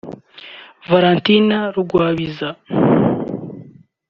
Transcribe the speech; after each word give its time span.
Valentine 0.89 1.57
Rugwabiza 1.73 2.49